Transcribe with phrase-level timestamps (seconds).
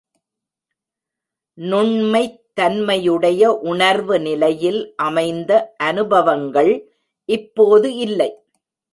[1.57, 5.51] நுண்மைத் தன்மையுடைய உணர்வு நிலையில் அமைந்த
[5.77, 6.71] அனுபவங்கள்
[7.29, 8.31] இப்போது இல்லை.